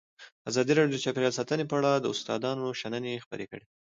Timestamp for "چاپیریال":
1.05-1.33